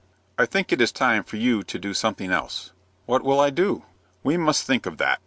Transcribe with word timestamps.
"I 0.35 0.47
think 0.47 0.71
it 0.71 0.81
is 0.81 0.91
time 0.91 1.23
for 1.23 1.37
you 1.37 1.61
to 1.61 1.77
do 1.77 1.93
something 1.93 2.31
else." 2.31 2.71
"What 3.05 3.21
will 3.23 3.39
I 3.39 3.51
do?" 3.51 3.85
"We 4.23 4.35
must 4.35 4.63
think 4.65 4.87
of 4.87 4.97
that. 4.97 5.19